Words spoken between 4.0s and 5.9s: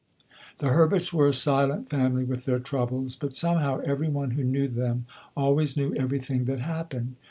one who knew them always